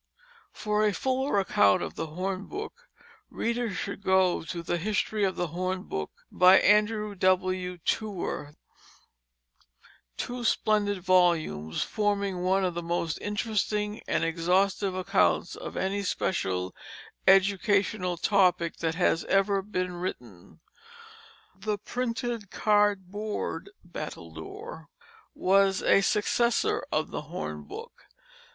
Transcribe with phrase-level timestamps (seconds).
[0.51, 2.89] For a fuller account of the hornbook,
[3.29, 7.77] readers should go to the History of the Hornbook, by Andrew W.
[7.85, 8.55] Tuer,
[10.17, 16.73] two splendid volumes forming one of the most interesting and exhaustive accounts of any special
[17.27, 20.61] educational topic that has ever been written.
[21.55, 24.87] The printed cardboard battledore
[25.35, 28.07] was a successor of the hornbook.